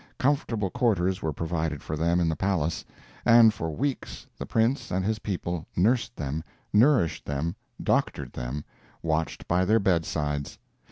[0.17, 2.83] Comfortable quarters were provided for them in the palace,
[3.23, 6.43] and for weeks the Prince and his people nursed them,
[6.73, 8.65] nourished them, doctored them,
[9.03, 10.57] watched by their bed sides.